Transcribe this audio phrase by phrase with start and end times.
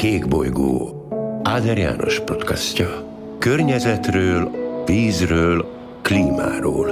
[0.00, 1.06] Kék bolygó
[1.42, 3.16] Áder János podcastja.
[3.38, 4.50] Környezetről,
[4.86, 5.66] vízről,
[6.02, 6.86] klímáról.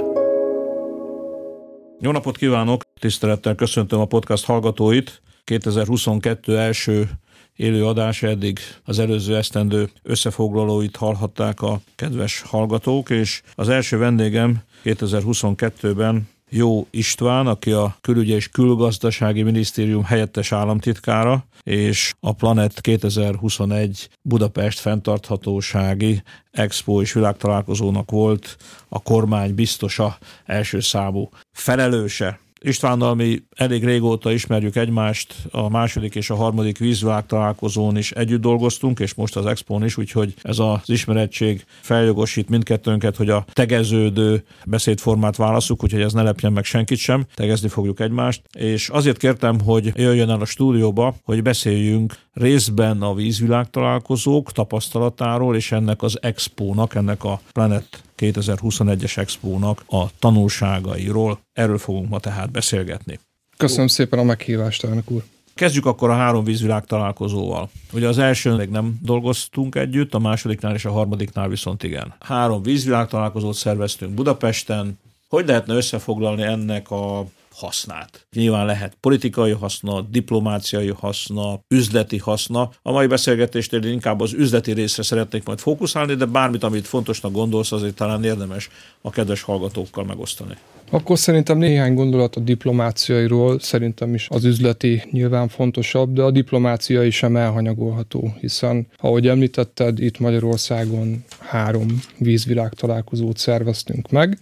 [1.99, 2.83] Jó napot kívánok!
[2.99, 5.21] Tisztelettel köszöntöm a podcast hallgatóit.
[5.43, 7.09] 2022 első
[7.55, 14.61] élő adás eddig az előző esztendő összefoglalóit hallhatták a kedves hallgatók, és az első vendégem
[14.83, 24.09] 2022-ben jó István, aki a Külügyi és Külgazdasági Minisztérium helyettes államtitkára, és a Planet 2021
[24.21, 28.57] Budapest fenntarthatósági Expo és világtalálkozónak volt
[28.89, 32.39] a kormány biztosa első számú felelőse.
[32.61, 38.41] Istvánnal mi elég régóta ismerjük egymást, a második és a harmadik vízvilág találkozón is együtt
[38.41, 44.43] dolgoztunk, és most az Expón is, úgyhogy ez az ismerettség feljogosít mindkettőnket, hogy a tegeződő
[44.65, 48.41] beszédformát válaszuk, úgyhogy ez ne lepjen meg senkit sem, tegezni fogjuk egymást.
[48.57, 55.55] És azért kértem, hogy jöjjön el a stúdióba, hogy beszéljünk részben a vízvilág találkozók tapasztalatáról,
[55.55, 61.39] és ennek az Expónak, ennek a Planet 2021-es Expónak a tanulságairól.
[61.53, 63.19] Erről fogunk ma tehát beszélgetni.
[63.57, 65.23] Köszönöm szépen a meghívást, elnök úr.
[65.53, 67.69] Kezdjük akkor a három vízvilág találkozóval.
[67.93, 72.13] Ugye az első még nem dolgoztunk együtt, a másodiknál és a harmadiknál viszont igen.
[72.19, 74.99] Három vízvilág találkozót szerveztünk Budapesten.
[75.29, 77.25] Hogy lehetne összefoglalni ennek a
[77.59, 78.27] hasznát.
[78.35, 82.69] Nyilván lehet politikai haszna, diplomáciai haszna, üzleti haszna.
[82.81, 87.71] A mai beszélgetésnél inkább az üzleti részre szeretnék majd fókuszálni, de bármit, amit fontosnak gondolsz,
[87.71, 88.69] azért talán érdemes
[89.01, 90.53] a kedves hallgatókkal megosztani.
[90.91, 97.09] Akkor szerintem néhány gondolat a diplomáciairól, szerintem is az üzleti nyilván fontosabb, de a diplomáciai
[97.09, 104.39] sem elhanyagolható, hiszen, ahogy említetted, itt Magyarországon három vízvilág találkozót szerveztünk meg,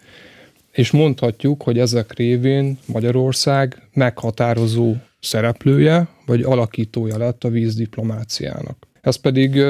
[0.77, 8.87] és mondhatjuk, hogy ezek révén Magyarország meghatározó szereplője, vagy alakítója lett a vízdiplomáciának.
[9.01, 9.63] Ez pedig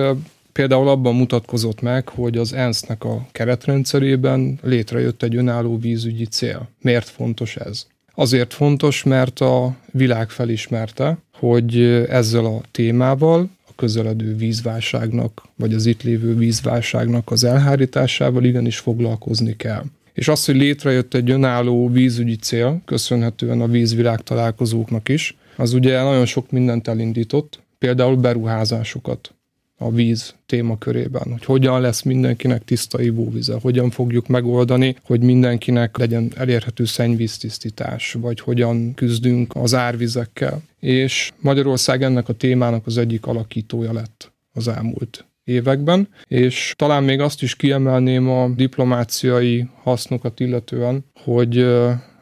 [0.51, 6.69] például abban mutatkozott meg, hogy az ENSZ-nek a keretrendszerében létrejött egy önálló vízügyi cél.
[6.81, 7.85] Miért fontos ez?
[8.13, 15.85] Azért fontos, mert a világ felismerte, hogy ezzel a témával, a közeledő vízválságnak, vagy az
[15.85, 19.83] itt lévő vízválságnak az elhárításával igenis foglalkozni kell.
[20.17, 26.03] És az, hogy létrejött egy önálló vízügyi cél, köszönhetően a vízvilág találkozóknak is, az ugye
[26.03, 29.33] nagyon sok mindent elindított, például beruházásokat
[29.77, 36.31] a víz témakörében, hogy hogyan lesz mindenkinek tiszta ivóvize, hogyan fogjuk megoldani, hogy mindenkinek legyen
[36.35, 40.61] elérhető szennyvíztisztítás, vagy hogyan küzdünk az árvizekkel.
[40.79, 47.19] És Magyarország ennek a témának az egyik alakítója lett az elmúlt években, és talán még
[47.19, 51.65] azt is kiemelném a diplomáciai hasznokat illetően, hogy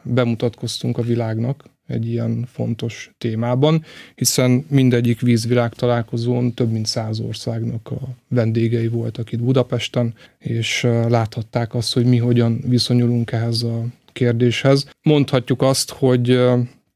[0.04, 3.84] bemutatkoztunk a világnak egy ilyen fontos témában,
[4.16, 11.74] hiszen mindegyik vízvilág találkozón több mint száz országnak a vendégei voltak itt Budapesten, és láthatták
[11.74, 14.90] azt, hogy mi hogyan viszonyulunk ehhez a kérdéshez.
[15.02, 16.40] Mondhatjuk azt, hogy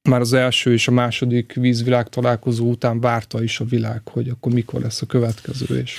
[0.09, 4.53] már az első és a második vízvilág találkozó után várta is a világ, hogy akkor
[4.53, 5.97] mikor lesz a következő, és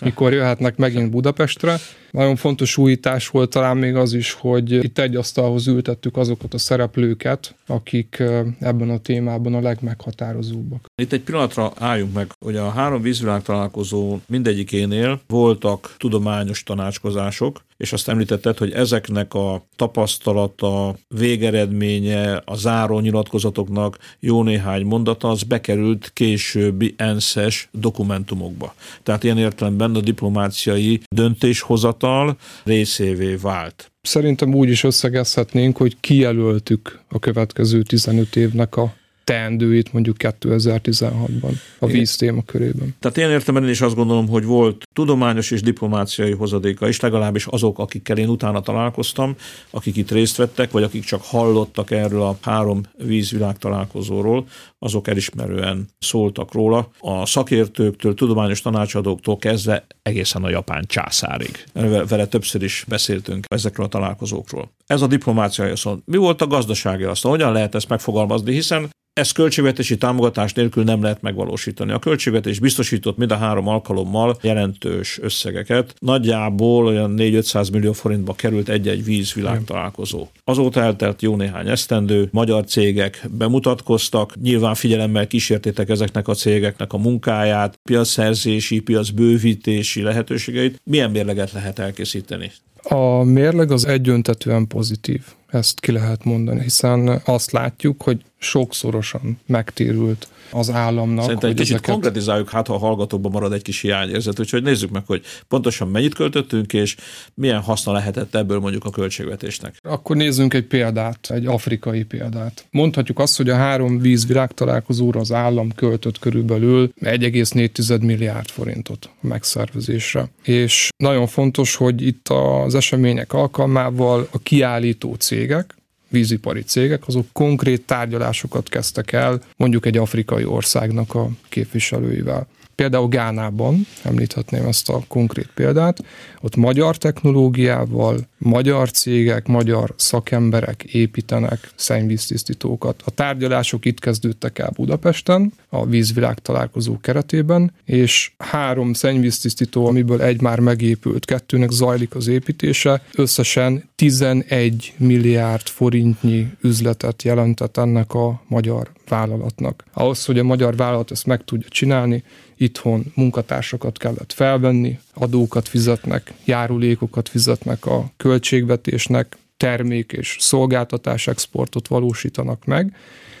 [0.00, 1.76] mikor jöhetnek megint Budapestre.
[2.16, 6.58] Nagyon fontos újítás volt talán még az is, hogy itt egy asztalhoz ültettük azokat a
[6.58, 8.22] szereplőket, akik
[8.60, 10.86] ebben a témában a legmeghatározóbbak.
[11.02, 17.92] Itt egy pillanatra álljunk meg, hogy a három vízvilág találkozó mindegyikénél voltak tudományos tanácskozások, és
[17.92, 26.10] azt említetted, hogy ezeknek a tapasztalata, végeredménye, a záró nyilatkozatoknak jó néhány mondata, az bekerült
[26.12, 28.74] későbbi ENSZ-es dokumentumokba.
[29.02, 33.92] Tehát ilyen értelemben a diplomáciai döntéshozat fiatal részévé vált.
[34.02, 38.94] Szerintem úgy is összegezhetnénk, hogy kijelöltük a következő 15 évnek a
[39.26, 42.94] teendőit mondjuk 2016-ban a víz téma körében.
[42.98, 47.46] Tehát én értem én is azt gondolom, hogy volt tudományos és diplomáciai hozadéka is, legalábbis
[47.46, 49.34] azok, akikkel én utána találkoztam,
[49.70, 54.46] akik itt részt vettek, vagy akik csak hallottak erről a három vízvilág találkozóról,
[54.78, 56.90] azok elismerően szóltak róla.
[56.98, 61.64] A szakértőktől, tudományos tanácsadóktól kezdve egészen a japán császárig.
[62.08, 64.70] Vele többször is beszéltünk ezekről a találkozókról.
[64.86, 66.02] Ez a diplomáciai aszon.
[66.04, 67.30] Mi volt a gazdasági aszon?
[67.30, 68.52] Hogyan lehet ezt megfogalmazni?
[68.52, 71.92] Hiszen ezt költségvetési támogatás nélkül nem lehet megvalósítani.
[71.92, 75.94] A költségvetés biztosított mind a három alkalommal jelentős összegeket.
[75.98, 80.26] Nagyjából olyan 4-500 millió forintba került egy-egy vízvilág találkozó.
[80.44, 86.98] Azóta eltelt jó néhány esztendő, magyar cégek bemutatkoztak, nyilván figyelemmel kísértétek ezeknek a cégeknek a
[86.98, 90.80] munkáját, piacszerzési, piacbővítési lehetőségeit.
[90.84, 92.50] Milyen mérleget lehet elkészíteni?
[92.88, 100.28] A mérleg az egyöntetően pozitív, ezt ki lehet mondani, hiszen azt látjuk, hogy sokszorosan megtérült
[100.50, 101.24] az államnak.
[101.24, 101.92] Szerintem egy kicsit ezeket...
[101.92, 106.14] konkretizáljuk, hát ha a hallgatókban marad egy kis hiányérzet, úgyhogy nézzük meg, hogy pontosan mennyit
[106.14, 106.96] költöttünk, és
[107.34, 109.76] milyen haszna lehetett ebből mondjuk a költségvetésnek.
[109.82, 112.66] Akkor nézzünk egy példát, egy afrikai példát.
[112.70, 119.26] Mondhatjuk azt, hogy a három vízvilág találkozóra az állam költött körülbelül 1,4 milliárd forintot a
[119.26, 120.28] megszervezésre.
[120.42, 125.74] És nagyon fontos, hogy itt az események alkalmával a kiállító cégek,
[126.16, 132.46] vízipari cégek, azok konkrét tárgyalásokat kezdtek el mondjuk egy afrikai országnak a képviselőivel.
[132.74, 136.04] Például Gánában, említhetném ezt a konkrét példát,
[136.40, 143.02] ott magyar technológiával, magyar cégek, magyar szakemberek építenek szennyvíztisztítókat.
[143.04, 150.40] A tárgyalások itt kezdődtek el Budapesten, a vízvilág találkozó keretében, és három szennyvíztisztító, amiből egy
[150.40, 158.90] már megépült, kettőnek zajlik az építése, összesen 11 milliárd forintnyi üzletet jelentett ennek a magyar
[159.08, 159.84] vállalatnak.
[159.92, 162.24] Ahhoz, hogy a magyar vállalat ezt meg tudja csinálni,
[162.56, 172.64] itthon munkatársakat kellett felvenni, adókat fizetnek, járulékokat fizetnek a költségvetésnek, termék és szolgáltatás exportot valósítanak
[172.64, 172.96] meg,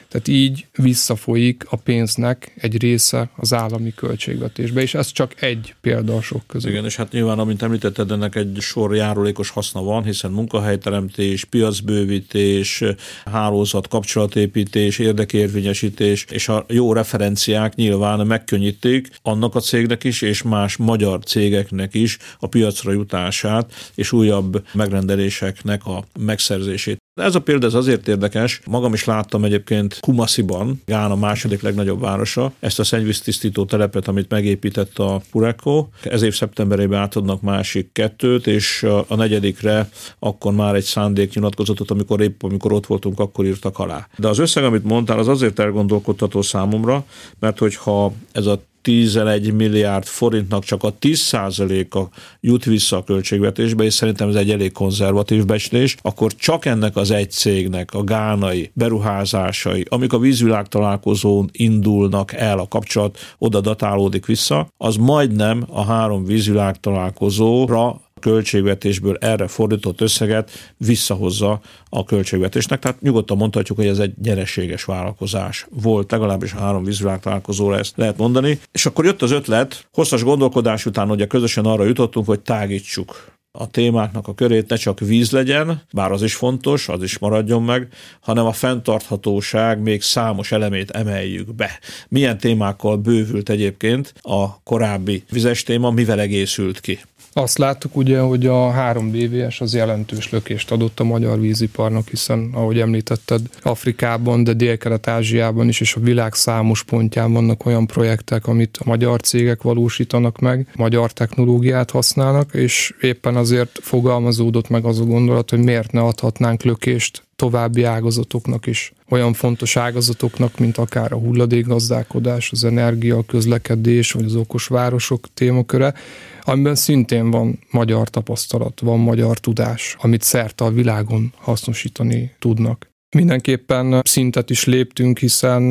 [0.08, 6.16] tehát így visszafolyik a pénznek egy része az állami költségvetésbe, és ez csak egy példa
[6.16, 6.70] a sok közül.
[6.70, 12.84] Igen, és hát nyilván, amint említetted, ennek egy sor járulékos haszna van, hiszen munkahelyteremtés, piacbővítés,
[13.24, 20.76] hálózat, kapcsolatépítés, érdekérvényesítés, és a jó referenciák nyilván megkönnyítik annak a cégnek is, és más
[20.76, 27.04] magyar cégeknek is a piacra jutását, és újabb megrendeléseknek a megszerzését.
[27.16, 32.52] Ez a példa ez azért érdekes, magam is láttam egyébként Kumasiban, Gána második legnagyobb városa,
[32.60, 35.88] ezt a szennyvíztisztító telepet, amit megépített a Pureko.
[36.02, 42.42] Ez év szeptemberében átadnak másik kettőt, és a negyedikre akkor már egy szándéknyilatkozatot, amikor épp
[42.42, 44.08] amikor ott voltunk, akkor írtak alá.
[44.16, 47.04] De az összeg, amit mondtál, az azért elgondolkodtató számomra,
[47.38, 52.00] mert hogyha ez a 11 milliárd forintnak csak a 10%-a
[52.40, 57.10] jut vissza a költségvetésbe, és szerintem ez egy elég konzervatív becslés, akkor csak ennek az
[57.10, 64.26] egy cégnek a gánai beruházásai, amik a vízvilág találkozón indulnak el, a kapcsolat oda datálódik
[64.26, 72.78] vissza, az majdnem a három vízvilág találkozóra költségvetésből erre fordított összeget visszahozza a költségvetésnek.
[72.78, 77.96] Tehát nyugodtan mondhatjuk, hogy ez egy nyereséges vállalkozás volt, legalábbis a három vízvilág találkozóra ezt
[77.96, 78.60] lehet mondani.
[78.72, 83.66] És akkor jött az ötlet, hosszas gondolkodás után ugye közösen arra jutottunk, hogy tágítsuk a
[83.66, 87.88] témáknak a körét ne csak víz legyen, bár az is fontos, az is maradjon meg,
[88.20, 91.78] hanem a fenntarthatóság még számos elemét emeljük be.
[92.08, 96.98] Milyen témákkal bővült egyébként a korábbi vizes téma, mivel egészült ki?
[97.38, 102.50] Azt láttuk ugye, hogy a 3 BVS az jelentős lökést adott a magyar víziparnak, hiszen
[102.54, 108.76] ahogy említetted, Afrikában, de Dél-Kelet-Ázsiában is, és a világ számos pontján vannak olyan projektek, amit
[108.76, 115.04] a magyar cégek valósítanak meg, magyar technológiát használnak, és éppen azért fogalmazódott meg az a
[115.04, 121.18] gondolat, hogy miért ne adhatnánk lökést további ágazatoknak is, olyan fontos ágazatoknak, mint akár a
[121.18, 125.94] hulladékgazdálkodás, az energia, a közlekedés, vagy az okos városok témaköre,
[126.42, 132.94] amiben szintén van magyar tapasztalat, van magyar tudás, amit szerte a világon hasznosítani tudnak.
[133.14, 135.68] Mindenképpen szintet is léptünk, hiszen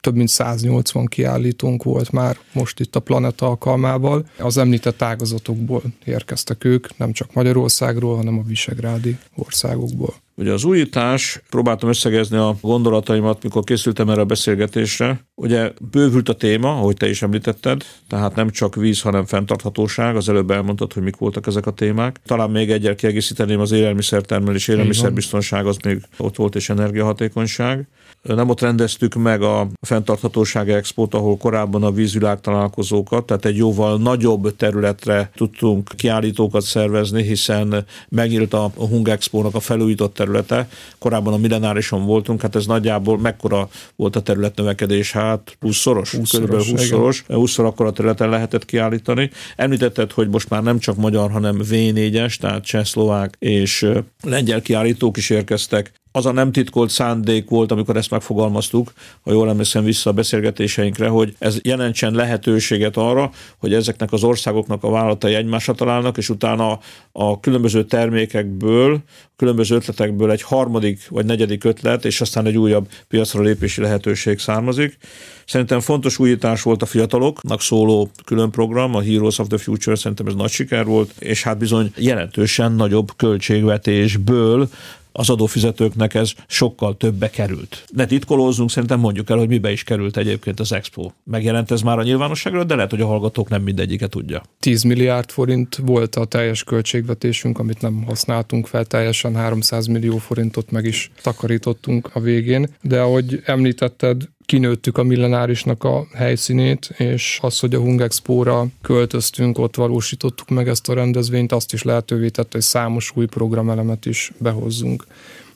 [0.00, 4.26] több mint 180 kiállítónk volt már most itt a Planeta alkalmával.
[4.38, 10.14] Az említett ágazatokból érkeztek ők, nem csak Magyarországról, hanem a visegrádi országokból.
[10.36, 15.26] Ugye az újítás, próbáltam összegezni a gondolataimat, mikor készültem erre a beszélgetésre.
[15.34, 20.16] Ugye bővült a téma, ahogy te is említetted, tehát nem csak víz, hanem fenntarthatóság.
[20.16, 22.20] Az előbb elmondtad, hogy mik voltak ezek a témák.
[22.26, 27.88] Talán még egyel kiegészíteném az élelmiszertermelés, élelmiszerbiztonság, az még ott volt, és energiahatékonyság.
[28.24, 33.98] Nem ott rendeztük meg a fenntarthatóság expót, ahol korábban a vízvilág találkozókat, tehát egy jóval
[33.98, 40.68] nagyobb területre tudtunk kiállítókat szervezni, hiszen megnyílt a Hung Expo-nak a felújított területe.
[40.98, 46.64] Korábban a millenárison voltunk, hát ez nagyjából mekkora volt a területnövekedés, hát 20-szoros, 20 körülbelül
[46.66, 49.30] 20-szoros, 20 akkor a területen lehetett kiállítani.
[49.56, 53.86] Említetted, hogy most már nem csak magyar, hanem V4-es, tehát csehszlovák és
[54.22, 58.92] lengyel kiállítók is érkeztek az a nem titkolt szándék volt, amikor ezt megfogalmaztuk,
[59.22, 64.84] ha jól emlékszem vissza a beszélgetéseinkre, hogy ez jelentsen lehetőséget arra, hogy ezeknek az országoknak
[64.84, 66.78] a vállalatai egymásra találnak, és utána
[67.12, 68.98] a különböző termékekből,
[69.36, 74.98] különböző ötletekből egy harmadik vagy negyedik ötlet, és aztán egy újabb piacra lépési lehetőség származik.
[75.46, 80.26] Szerintem fontos újítás volt a fiataloknak szóló külön program, a Heroes of the Future, szerintem
[80.26, 84.68] ez nagy siker volt, és hát bizony jelentősen nagyobb költségvetésből
[85.16, 87.84] az adófizetőknek ez sokkal többe került.
[87.92, 91.10] Ne titkolózzunk, szerintem mondjuk el, hogy mibe is került egyébként az Expo.
[91.24, 94.42] Megjelent ez már a nyilvánosságra, de lehet, hogy a hallgatók nem mindegyiket tudja.
[94.60, 100.70] 10 milliárd forint volt a teljes költségvetésünk, amit nem használtunk fel teljesen, 300 millió forintot
[100.70, 107.58] meg is takarítottunk a végén, de ahogy említetted, kinőttük a millenárisnak a helyszínét, és az,
[107.58, 112.60] hogy a Hungexpo-ra költöztünk, ott valósítottuk meg ezt a rendezvényt, azt is lehetővé tette, hogy
[112.62, 115.04] számos új programelemet is behozzunk.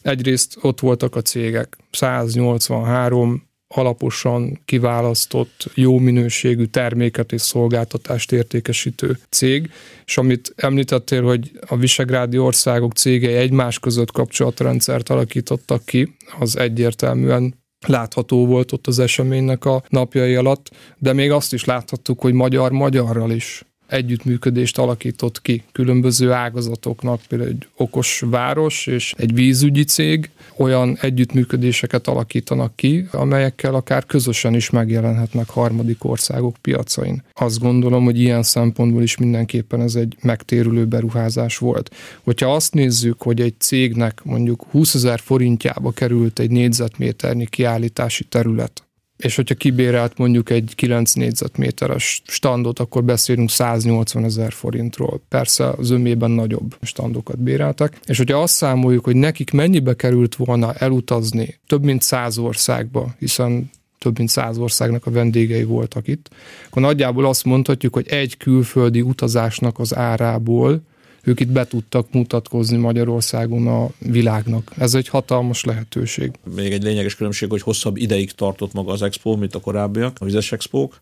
[0.02, 9.70] Egyrészt ott voltak a cégek, 183 alaposan kiválasztott, jó minőségű terméket és szolgáltatást értékesítő cég,
[10.06, 17.54] és amit említettél, hogy a visegrádi országok cégei egymás között kapcsolatrendszert alakítottak ki, az egyértelműen
[17.86, 23.30] látható volt ott az eseménynek a napjai alatt, de még azt is láthattuk, hogy magyar-magyarral
[23.30, 30.98] is együttműködést alakított ki különböző ágazatoknak, például egy okos város és egy vízügyi cég olyan
[31.00, 37.22] együttműködéseket alakítanak ki, amelyekkel akár közösen is megjelenhetnek harmadik országok piacain.
[37.34, 41.94] Azt gondolom, hogy ilyen szempontból is mindenképpen ez egy megtérülő beruházás volt.
[42.22, 48.87] Hogyha azt nézzük, hogy egy cégnek mondjuk 20 ezer forintjába került egy négyzetméternyi kiállítási terület,
[49.18, 55.20] és hogyha kibérelt mondjuk egy 9 négyzetméteres standot, akkor beszélünk 180 ezer forintról.
[55.28, 58.00] Persze az ömében nagyobb standokat béreltek.
[58.06, 63.70] És hogyha azt számoljuk, hogy nekik mennyibe került volna elutazni több mint száz országba, hiszen
[63.98, 66.30] több mint száz országnak a vendégei voltak itt,
[66.66, 70.82] akkor nagyjából azt mondhatjuk, hogy egy külföldi utazásnak az árából
[71.28, 74.72] ők itt be tudtak mutatkozni Magyarországon a világnak.
[74.78, 76.30] Ez egy hatalmas lehetőség.
[76.54, 80.24] Még egy lényeges különbség, hogy hosszabb ideig tartott maga az expo, mint a korábbiak, a
[80.24, 81.00] vizes expók.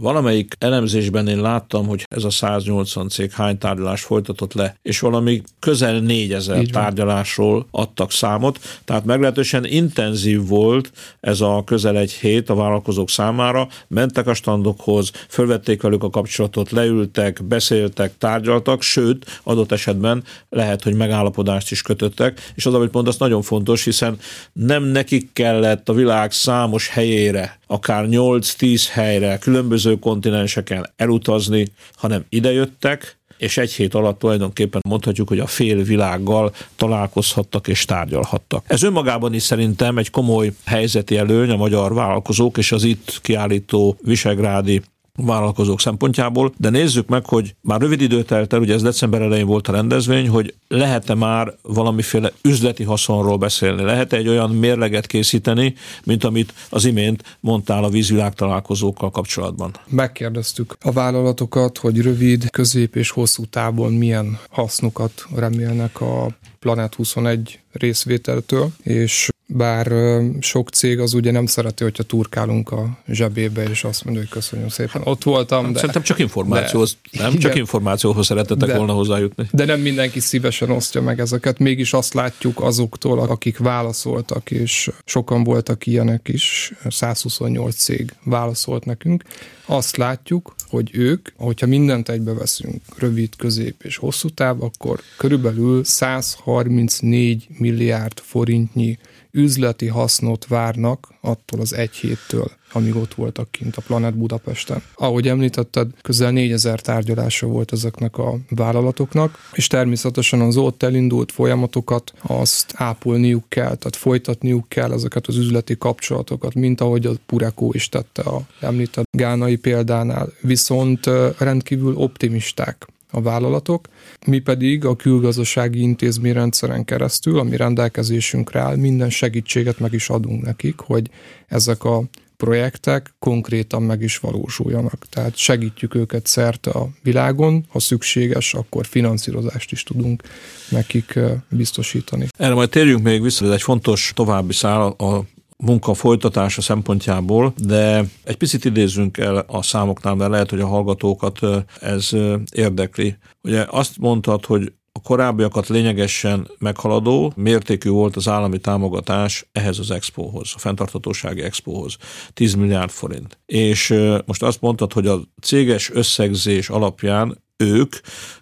[0.00, 5.42] Valamelyik elemzésben én láttam, hogy ez a 180 cég hány tárgyalást folytatott le, és valami
[5.58, 12.54] közel 4000 tárgyalásról adtak számot, tehát meglehetősen intenzív volt ez a közel egy hét a
[12.54, 20.24] vállalkozók számára, mentek a standokhoz, fölvették velük a kapcsolatot, leültek, beszéltek, tárgyaltak, sőt, adott esetben
[20.48, 24.18] lehet, hogy megállapodást is kötöttek, és az, amit mondasz, nagyon fontos, hiszen
[24.52, 32.24] nem nekik kellett a világ számos helyére, akár 8-10 helyre, különböző különböző kontinenseken elutazni, hanem
[32.28, 38.64] idejöttek, és egy hét alatt tulajdonképpen mondhatjuk, hogy a fél világgal találkozhattak és tárgyalhattak.
[38.66, 43.96] Ez önmagában is szerintem egy komoly helyzeti előny a magyar vállalkozók és az itt kiállító
[44.02, 44.82] visegrádi
[45.16, 49.46] vállalkozók szempontjából, de nézzük meg, hogy már rövid idő telt el, ugye ez december elején
[49.46, 55.74] volt a rendezvény, hogy lehet-e már valamiféle üzleti haszonról beszélni, lehet-e egy olyan mérleget készíteni,
[56.04, 59.70] mint amit az imént mondtál a vízvilág találkozókkal kapcsolatban?
[59.88, 67.60] Megkérdeztük a vállalatokat, hogy rövid, közép és hosszú távon milyen hasznokat remélnek a Planet 21
[67.72, 69.92] részvételtől, és bár
[70.40, 74.68] sok cég az ugye nem szereti, hogyha turkálunk a zsebébe, és azt mondja, hogy köszönöm
[74.68, 75.72] szépen, ott voltam.
[75.72, 77.28] De, Szerintem csak információhoz, de, nem?
[77.28, 79.48] Igen, csak információhoz szeretettek de, volna hozzájutni.
[79.50, 85.44] De nem mindenki szívesen osztja meg ezeket, mégis azt látjuk azoktól, akik válaszoltak, és sokan
[85.44, 89.22] voltak ilyenek is, 128 cég válaszolt nekünk,
[89.66, 95.84] azt látjuk, hogy ők, hogyha mindent egybe veszünk, rövid, közép és hosszú táv, akkor körülbelül
[95.84, 98.98] 134 milliárd forintnyi
[99.30, 104.82] üzleti hasznot várnak attól az egy héttől, amíg ott voltak kint a Planet Budapesten.
[104.94, 112.12] Ahogy említetted, közel 4000 tárgyalása volt ezeknek a vállalatoknak, és természetesen az ott elindult folyamatokat
[112.22, 117.88] azt ápolniuk kell, tehát folytatniuk kell ezeket az üzleti kapcsolatokat, mint ahogy a Pureco is
[117.88, 120.32] tette a említett gánai példánál.
[120.40, 123.88] Viszont rendkívül optimisták a vállalatok,
[124.26, 130.78] mi pedig a külgazdasági intézményrendszeren keresztül, ami rendelkezésünkre áll, minden segítséget meg is adunk nekik,
[130.78, 131.10] hogy
[131.48, 132.02] ezek a
[132.36, 135.06] projektek konkrétan meg is valósuljanak.
[135.10, 140.22] Tehát segítjük őket szerte a világon, ha szükséges, akkor finanszírozást is tudunk
[140.68, 142.26] nekik biztosítani.
[142.38, 145.24] Erre majd térjünk még vissza, ez egy fontos további szál a
[145.58, 151.38] munka folytatása szempontjából, de egy picit idézzünk el a számoknál, mert lehet, hogy a hallgatókat
[151.80, 152.10] ez
[152.52, 153.16] érdekli.
[153.42, 159.90] Ugye azt mondtad, hogy a korábbiakat lényegesen meghaladó mértékű volt az állami támogatás ehhez az
[159.90, 161.96] expóhoz, a fenntarthatósági expóhoz.
[162.32, 163.38] 10 milliárd forint.
[163.46, 167.94] És most azt mondtad, hogy a céges összegzés alapján ők,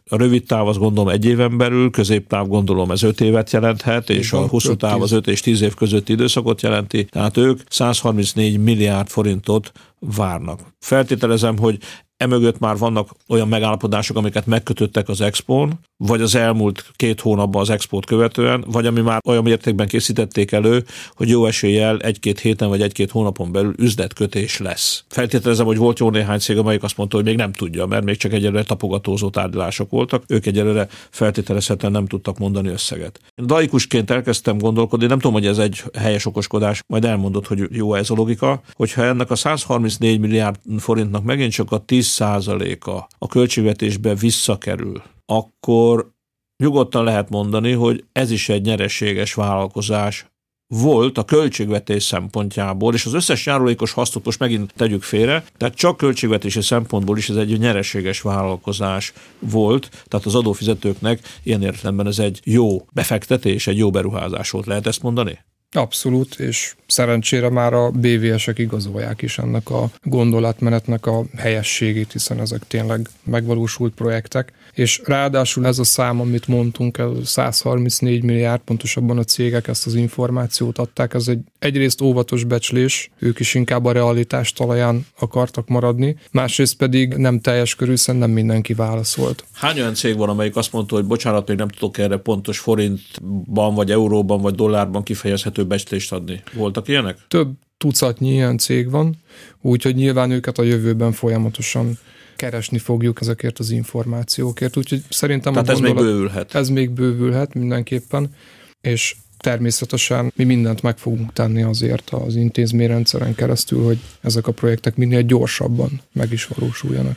[0.05, 4.33] a rövid táv az gondolom egy éven belül, középtáv gondolom ez öt évet jelenthet, és
[4.33, 9.09] a hosszú táv az öt és tíz év közötti időszakot jelenti, tehát ők 134 milliárd
[9.09, 10.61] forintot várnak.
[10.79, 11.79] Feltételezem, hogy
[12.17, 17.71] Emögött már vannak olyan megállapodások, amiket megkötöttek az Expon, vagy az elmúlt két hónapban az
[17.71, 22.83] Expót követően, vagy ami már olyan mértékben készítették elő, hogy jó eséllyel egy-két héten vagy
[22.83, 25.05] egy-két hónapon belül üzletkötés lesz.
[25.09, 28.17] Feltételezem, hogy volt jó néhány cég, amelyik azt mondta, hogy még nem tudja, mert még
[28.17, 33.21] csak egyelőre tapogatózó tárgyalások voltak, ők egyelőre feltételezhetően nem tudtak mondani összeget.
[33.37, 38.11] Daikusként elkezdtem gondolkodni, nem tudom, hogy ez egy helyes okoskodás, majd elmondod, hogy jó ez
[38.11, 44.15] a logika, hogyha ennek a 134 milliárd forintnak megint csak a 10 10%-a a költségvetésbe
[44.15, 46.13] visszakerül, akkor
[46.57, 50.27] nyugodtan lehet mondani, hogy ez is egy nyereséges vállalkozás
[50.67, 55.97] volt a költségvetés szempontjából, és az összes járulékos hasznot most megint tegyük félre, tehát csak
[55.97, 62.41] költségvetési szempontból is ez egy nyereséges vállalkozás volt, tehát az adófizetőknek ilyen értelemben ez egy
[62.45, 65.39] jó befektetés, egy jó beruházás volt, lehet ezt mondani?
[65.77, 72.67] Abszolút, és szerencsére már a BVS-ek igazolják is ennek a gondolatmenetnek a helyességét, hiszen ezek
[72.67, 74.53] tényleg megvalósult projektek.
[74.73, 79.95] És ráadásul ez a szám, amit mondtunk, ez 134 milliárd, pontosabban a cégek ezt az
[79.95, 86.17] információt adták, ez egy egyrészt óvatos becslés, ők is inkább a realitás talaján akartak maradni,
[86.31, 89.45] másrészt pedig nem teljes körül, hiszen nem mindenki válaszolt.
[89.53, 93.75] Hány olyan cég van, amelyik azt mondta, hogy bocsánat, még nem tudok erre pontos forintban,
[93.75, 96.43] vagy euróban, vagy dollárban kifejezhető becslést adni?
[96.53, 97.19] Voltak ilyenek?
[97.29, 99.17] Több tucatnyi ilyen cég van,
[99.61, 101.99] úgyhogy nyilván őket a jövőben folyamatosan
[102.37, 106.55] keresni fogjuk ezekért az információkért, úgyhogy szerintem Tehát a ez még bővülhet.
[106.55, 108.35] Ez még bővülhet mindenképpen,
[108.81, 114.97] és természetesen mi mindent meg fogunk tenni azért az intézményrendszeren keresztül, hogy ezek a projektek
[114.97, 117.17] minél gyorsabban meg is valósuljanak.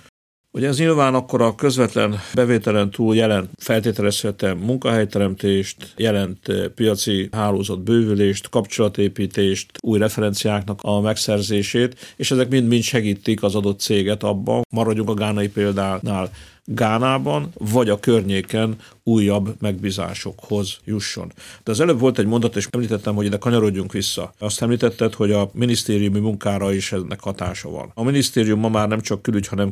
[0.51, 7.83] Ugye ez nyilván akkor a közvetlen bevételen túl jelent feltételezhetem munkahelyteremtést, jelent eh, piaci hálózat
[7.83, 15.09] bővülést, kapcsolatépítést, új referenciáknak a megszerzését, és ezek mind-mind segítik az adott céget abban, maradjunk
[15.09, 16.31] a gánai példánál,
[16.69, 21.31] Gánában, vagy a környéken újabb megbízásokhoz jusson.
[21.63, 24.33] De az előbb volt egy mondat, és említettem, hogy ide kanyarodjunk vissza.
[24.39, 27.91] Azt említetted, hogy a minisztériumi munkára is ennek hatása van.
[27.93, 29.71] A minisztérium ma már nem csak külügy, hanem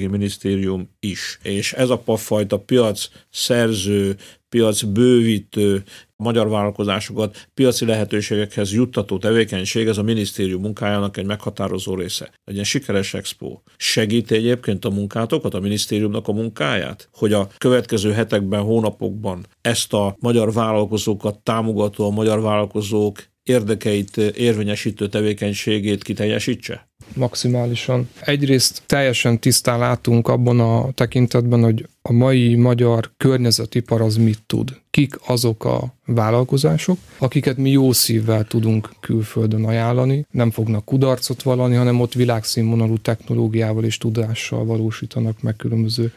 [0.00, 1.38] külgazdasági minisztérium is.
[1.42, 4.16] És ez a fajta piac szerző,
[4.48, 5.82] piac bővítő,
[6.16, 12.30] magyar vállalkozásokat piaci lehetőségekhez juttató tevékenység, ez a minisztérium munkájának egy meghatározó része.
[12.44, 13.60] Egy ilyen sikeres expo.
[13.76, 20.16] Segíti egyébként a munkátokat, a minisztériumnak a munkáját, hogy a következő hetekben, hónapokban ezt a
[20.20, 26.89] magyar vállalkozókat támogató, a magyar vállalkozók érdekeit érvényesítő tevékenységét kiteljesítse?
[27.14, 28.08] Maximálisan.
[28.20, 34.80] Egyrészt teljesen tisztán látunk abban a tekintetben, hogy a mai magyar környezetipar az mit tud.
[34.90, 41.74] Kik azok a vállalkozások, akiket mi jó szívvel tudunk külföldön ajánlani, nem fognak kudarcot vallani,
[41.74, 46.12] hanem ott világszínvonalú technológiával és tudással valósítanak meg különböző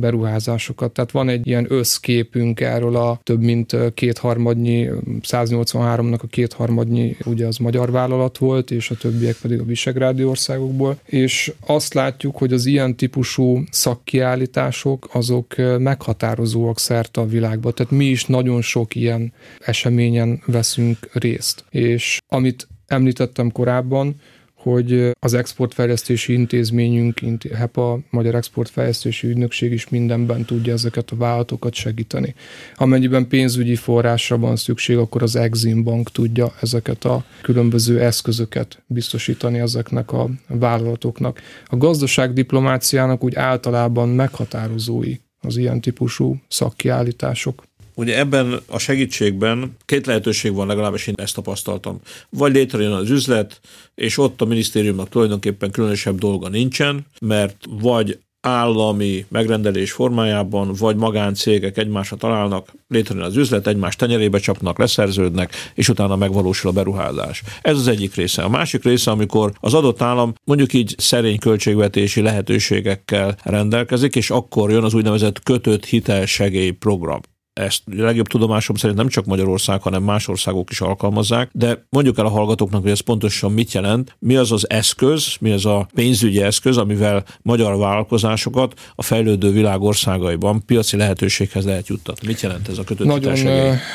[0.00, 0.92] beruházásokat.
[0.92, 4.88] Tehát van egy ilyen összképünk erről a több mint kétharmadnyi,
[5.22, 10.98] 183-nak a kétharmadnyi, ugye az magyar vállalat volt, és a többiek pedig a visegrádi országokból.
[11.04, 17.72] És azt látjuk, hogy az ilyen típusú szakkiállítások azok meghatározóak szerte a világban.
[17.74, 21.64] Tehát mi is nagyon sok ilyen eseményen veszünk részt.
[21.70, 24.20] És amit említettem korábban,
[24.58, 27.20] hogy az exportfejlesztési intézményünk,
[27.54, 32.34] HEPA, Magyar Exportfejlesztési Ügynökség is mindenben tudja ezeket a vállalatokat segíteni.
[32.76, 39.58] Amennyiben pénzügyi forrásra van szükség, akkor az Exim Bank tudja ezeket a különböző eszközöket biztosítani
[39.58, 41.40] ezeknek a vállalatoknak.
[41.66, 47.67] A gazdaságdiplomáciának úgy általában meghatározói az ilyen típusú szakkiállítások.
[47.98, 52.00] Ugye ebben a segítségben két lehetőség van, legalábbis én ezt tapasztaltam.
[52.30, 53.60] Vagy létrejön az üzlet,
[53.94, 61.78] és ott a minisztériumnak tulajdonképpen különösebb dolga nincsen, mert vagy állami megrendelés formájában, vagy magáncégek
[61.78, 67.42] egymásra találnak, létrejön az üzlet, egymás tenyerébe csapnak, leszerződnek, és utána megvalósul a beruházás.
[67.62, 68.42] Ez az egyik része.
[68.42, 74.70] A másik része, amikor az adott állam mondjuk így szerény költségvetési lehetőségekkel rendelkezik, és akkor
[74.70, 77.20] jön az úgynevezett kötött hitelsegély program.
[77.58, 82.26] Ezt legjobb tudomásom szerint nem csak Magyarország, hanem más országok is alkalmazzák, de mondjuk el
[82.26, 86.42] a hallgatóknak, hogy ez pontosan mit jelent, mi az az eszköz, mi az a pénzügyi
[86.42, 92.26] eszköz, amivel magyar vállalkozásokat a fejlődő világ országaiban piaci lehetőséghez lehet juttatni.
[92.26, 93.36] Mit jelent ez a kötött nagyon,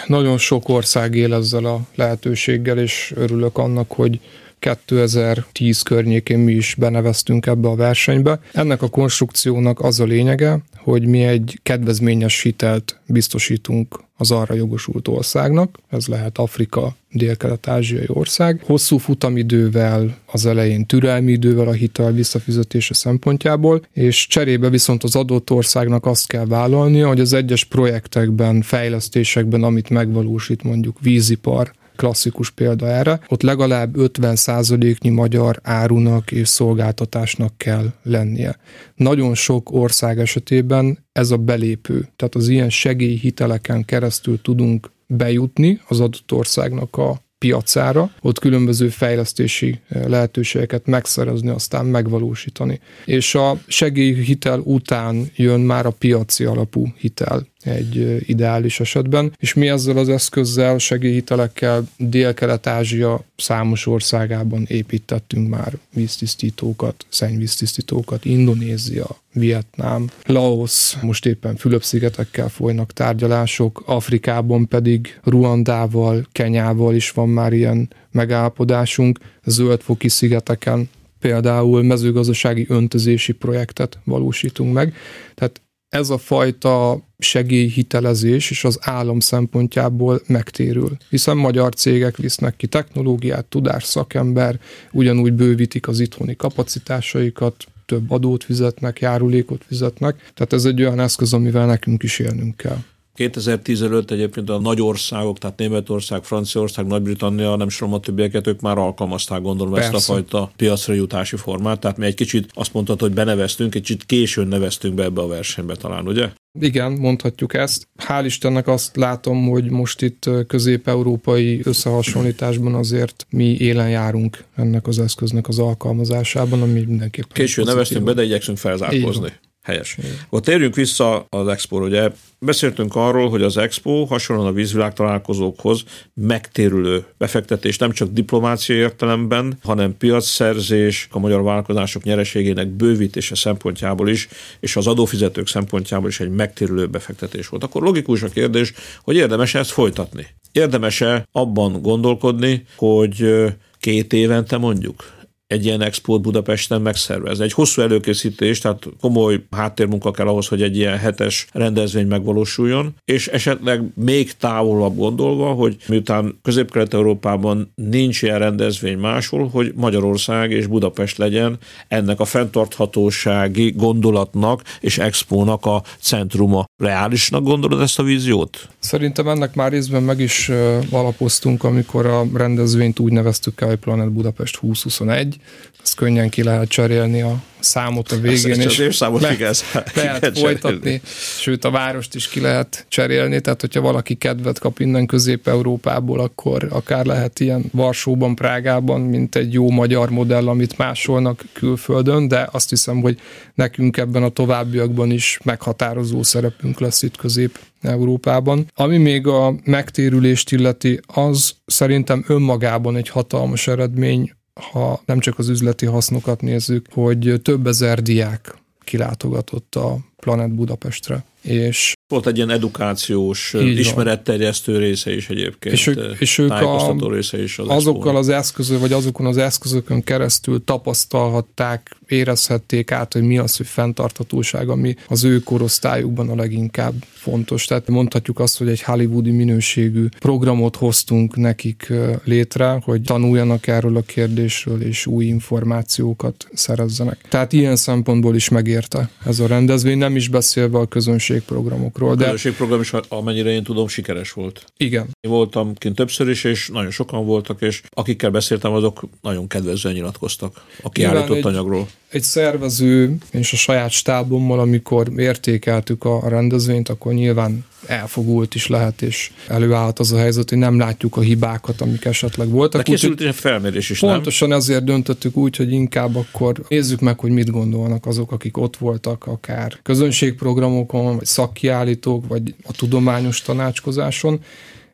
[0.08, 4.20] nagyon sok ország él ezzel a lehetőséggel, és örülök annak, hogy
[4.64, 8.40] 2010 környékén mi is beneveztünk ebbe a versenybe.
[8.54, 15.08] Ennek a konstrukciónak az a lényege, hogy mi egy kedvezményes hitelt biztosítunk az arra jogosult
[15.08, 18.62] országnak, ez lehet Afrika, dél-kelet-ázsiai ország.
[18.66, 25.52] Hosszú futamidővel, az elején türelmi idővel a hitel visszafizetése szempontjából, és cserébe viszont az adott
[25.52, 32.88] országnak azt kell vállalnia, hogy az egyes projektekben, fejlesztésekben, amit megvalósít mondjuk vízipar, klasszikus példa
[32.88, 38.58] erre, ott legalább 50%-nyi magyar árunak és szolgáltatásnak kell lennie.
[38.96, 46.00] Nagyon sok ország esetében ez a belépő, tehát az ilyen segélyhiteleken keresztül tudunk bejutni az
[46.00, 52.80] adott országnak a piacára, ott különböző fejlesztési eh, lehetőségeket megszerezni, aztán megvalósítani.
[53.06, 59.68] És a segélyhitel után jön már a piaci alapú hitel egy ideális esetben, és mi
[59.68, 71.26] ezzel az eszközzel, segélyhitelekkel Dél-Kelet-Ázsia számos országában építettünk már víztisztítókat, szennyvíztisztítókat, Indonézia, Vietnám, Laos, most
[71.26, 80.90] éppen Fülöp-szigetekkel folynak tárgyalások, Afrikában pedig Ruandával, Kenyával is van már ilyen megállapodásunk, zöldfoki szigeteken
[81.20, 84.94] például mezőgazdasági öntözési projektet valósítunk meg.
[85.36, 85.62] Tehát
[85.94, 90.98] ez a fajta segélyhitelezés és az állam szempontjából megtérül.
[91.10, 94.60] Hiszen magyar cégek visznek ki technológiát, tudás, szakember,
[94.92, 100.32] ugyanúgy bővítik az itthoni kapacitásaikat, több adót fizetnek, járulékot fizetnek.
[100.34, 102.78] Tehát ez egy olyan eszköz, amivel nekünk is élnünk kell.
[103.14, 108.62] 2010 előtt egyébként a nagy országok, tehát Németország, Franciaország, Nagy-Britannia, nem sorom a többieket, ők
[108.62, 109.96] már alkalmazták gondolom Persze.
[109.96, 111.80] ezt a fajta piacra jutási formát.
[111.80, 115.28] Tehát mi egy kicsit azt mondtad, hogy beneveztünk, egy kicsit későn neveztünk be ebbe a
[115.28, 116.30] versenybe talán, ugye?
[116.60, 117.88] Igen, mondhatjuk ezt.
[118.08, 125.00] Hál' Istennek azt látom, hogy most itt közép-európai összehasonlításban azért mi élen járunk ennek az
[125.00, 127.32] eszköznek az alkalmazásában, ami mindenképpen...
[127.34, 129.32] Későn neveztünk be, de igyekszünk felzárkózni.
[129.64, 129.98] Helyes.
[130.26, 135.84] Akkor térjünk vissza az expo ugye beszéltünk arról, hogy az expo hasonlóan a vízvilág találkozókhoz
[136.14, 144.28] megtérülő befektetés nem csak diplomáciai értelemben, hanem piacszerzés, a magyar vállalkozások nyereségének bővítése szempontjából is,
[144.60, 147.64] és az adófizetők szempontjából is egy megtérülő befektetés volt.
[147.64, 148.74] Akkor logikus a kérdés,
[149.04, 150.28] hogy érdemes ezt folytatni.
[150.52, 153.46] Érdemes-e abban gondolkodni, hogy
[153.80, 155.23] két évente mondjuk
[155.54, 157.44] egy ilyen export Budapesten megszervezni.
[157.44, 163.28] Egy hosszú előkészítés, tehát komoly háttérmunka kell ahhoz, hogy egy ilyen hetes rendezvény megvalósuljon, és
[163.28, 171.18] esetleg még távolabb gondolva, hogy miután Közép-Kelet-Európában nincs ilyen rendezvény máshol, hogy Magyarország és Budapest
[171.18, 176.66] legyen ennek a fenntarthatósági gondolatnak és expónak a centruma.
[176.84, 178.68] Reálisnak gondolod ezt a víziót?
[178.80, 180.52] Szerintem ennek már részben meg is
[180.90, 185.36] alapoztunk, amikor a rendezvényt úgy neveztük el, hogy Planet Budapest 2021,
[185.84, 189.64] ezt könnyen ki lehet cserélni a számot a végén, és évszámot le, igaz,
[189.96, 191.02] lehet folytatni, cserélni.
[191.40, 196.68] sőt a várost is ki lehet cserélni, tehát hogyha valaki kedvet kap innen Közép-Európából, akkor
[196.70, 202.70] akár lehet ilyen Varsóban, Prágában, mint egy jó magyar modell, amit másolnak külföldön, de azt
[202.70, 203.20] hiszem, hogy
[203.54, 208.66] nekünk ebben a továbbiakban is meghatározó szerepünk lesz itt Közép Európában.
[208.76, 214.32] Ami még a megtérülést illeti, az szerintem önmagában egy hatalmas eredmény,
[214.72, 221.26] ha nem csak az üzleti hasznokat nézzük, hogy több ezer diák kilátogatott a Planet Budapestre.
[221.42, 225.76] És volt egy ilyen edukációs, ismeretterjesztő része is egyébként.
[225.76, 230.04] És ők, és ők a, része is az azokkal az eszközök, vagy azokon az eszközökön
[230.04, 236.94] keresztül tapasztalhatták, érezhették át, hogy mi az, hogy fenntarthatóság, ami az ő korosztályukban a leginkább
[237.24, 237.66] fontos.
[237.66, 244.02] Tehát mondhatjuk azt, hogy egy hollywoodi minőségű programot hoztunk nekik létre, hogy tanuljanak erről a
[244.02, 247.26] kérdésről, és új információkat szerezzenek.
[247.30, 252.18] Tehát ilyen szempontból is megérte ez a rendezvény, nem is beszélve a közönségprogramokról közönségprogram.
[252.18, 252.24] De...
[252.24, 254.66] A közönségprogram is, amennyire én tudom, sikeres volt.
[254.78, 255.10] Igen.
[255.22, 259.96] Én voltam kint többször is, és nagyon sokan voltak, és akikkel beszéltem, azok nagyon kedvezően
[259.96, 261.88] nyilatkoztak a kiállított egy, anyagról.
[262.03, 269.02] egy szervező és a saját stábommal, amikor értékeltük a rendezvényt, akkor nyilván elfogult is lehet,
[269.02, 272.82] és előállhat az a helyzet, hogy nem látjuk a hibákat, amik esetleg voltak.
[272.82, 274.58] De készült egy felmérés is, Pontosan nem?
[274.58, 279.26] ezért döntöttük úgy, hogy inkább akkor nézzük meg, hogy mit gondolnak azok, akik ott voltak,
[279.26, 284.40] akár közönségprogramokon, vagy szakkiállítók, vagy a tudományos tanácskozáson,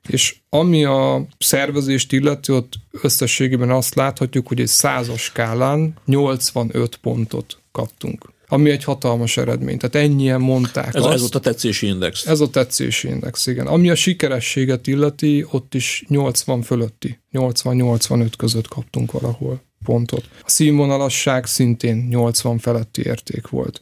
[0.10, 7.58] és ami a szervezést illeti, ott összességében azt láthatjuk, hogy egy százas skálán 85 pontot
[7.72, 9.78] kaptunk ami egy hatalmas eredmény.
[9.78, 11.14] Tehát ennyien mondták ez, azt.
[11.14, 12.26] Ez ott a tetszési index.
[12.26, 13.68] Ez a tetszési index, igen.
[13.68, 20.24] Ami a sikerességet illeti, ott is 80 fölötti, 80-85 között kaptunk valahol pontot.
[20.44, 23.82] A színvonalasság szintén 80 feletti érték volt.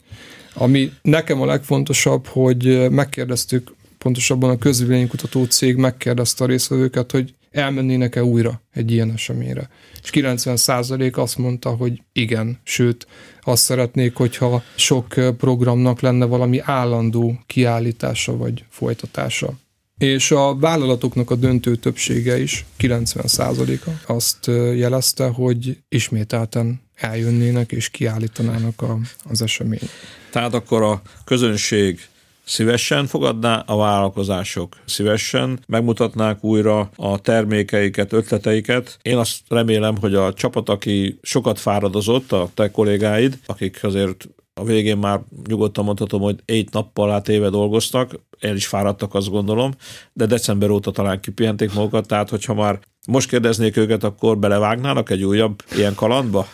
[0.54, 8.24] Ami nekem a legfontosabb, hogy megkérdeztük pontosabban a közvéleménykutató cég megkérdezte a részvevőket, hogy elmennének-e
[8.24, 9.68] újra egy ilyen eseményre.
[10.02, 13.06] És 90% azt mondta, hogy igen, sőt,
[13.40, 19.52] azt szeretnék, hogyha sok programnak lenne valami állandó kiállítása vagy folytatása.
[19.98, 28.82] És a vállalatoknak a döntő többsége is, 90%-a azt jelezte, hogy ismételten eljönnének és kiállítanának
[28.82, 29.88] a, az esemény.
[30.30, 32.00] Tehát akkor a közönség
[32.48, 38.98] szívesen fogadná, a vállalkozások szívesen megmutatnák újra a termékeiket, ötleteiket.
[39.02, 44.64] Én azt remélem, hogy a csapat, aki sokat fáradozott, a te kollégáid, akik azért a
[44.64, 49.72] végén már nyugodtan mondhatom, hogy egy nappal át éve dolgoztak, el is fáradtak, azt gondolom,
[50.12, 55.24] de december óta talán kipihenték magukat, tehát hogyha már most kérdeznék őket, akkor belevágnának egy
[55.24, 56.48] újabb ilyen kalandba?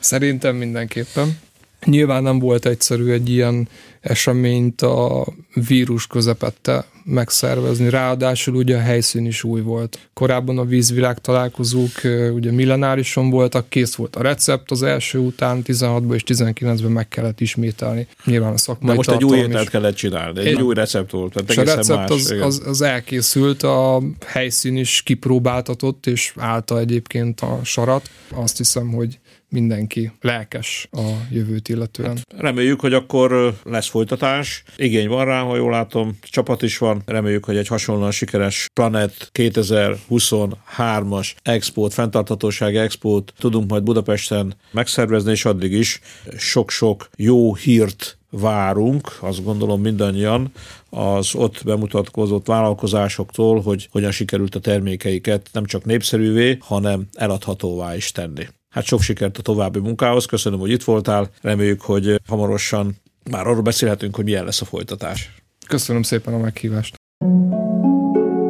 [0.00, 1.38] Szerintem mindenképpen.
[1.84, 3.68] Nyilván nem volt egyszerű egy ilyen
[4.00, 5.26] eseményt a
[5.68, 7.88] vírus közepette megszervezni.
[7.88, 9.98] Ráadásul ugye a helyszín is új volt.
[10.12, 11.90] Korábban a vízvilág találkozók
[12.32, 17.40] ugye millenárison voltak, kész volt a recept az első után, 16-ban és 19-ben meg kellett
[17.40, 18.06] ismételni.
[18.24, 21.32] Nyilván a szakmai De most egy új ételt kellett csinálni, egy, egy új recept volt.
[21.32, 26.78] Tehát és a recept más, az, az, az elkészült, a helyszín is kipróbáltatott, és állta
[26.78, 28.10] egyébként a sarat.
[28.34, 29.18] Azt hiszem, hogy
[29.52, 32.10] mindenki lelkes a jövőt illetően.
[32.10, 34.62] Hát reméljük, hogy akkor lesz folytatás.
[34.76, 37.02] Igény van rá, ha jól látom, csapat is van.
[37.06, 45.44] Reméljük, hogy egy hasonlóan sikeres Planet 2023-as expót, fenntarthatóság expót tudunk majd Budapesten megszervezni, és
[45.44, 46.00] addig is
[46.36, 50.52] sok-sok jó hírt várunk, azt gondolom mindannyian,
[50.90, 58.12] az ott bemutatkozott vállalkozásoktól, hogy hogyan sikerült a termékeiket nem csak népszerűvé, hanem eladhatóvá is
[58.12, 58.46] tenni.
[58.72, 62.96] Hát sok sikert a további munkához, köszönöm, hogy itt voltál, reméljük, hogy hamarosan
[63.30, 65.34] már arról beszélhetünk, hogy milyen lesz a folytatás.
[65.66, 66.94] Köszönöm szépen a meghívást.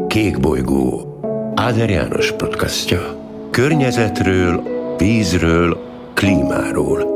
[0.06, 1.20] Kék bolygó,
[1.54, 3.20] Áder János podcastja.
[3.50, 4.62] Környezetről,
[4.98, 5.78] vízről,
[6.14, 7.10] klímáról–